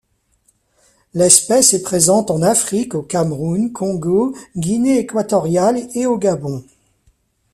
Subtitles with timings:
[1.13, 6.63] L'espèce est présente en Afrique, au Cameroun, Congo, Guinée équatoriale et au Gabon.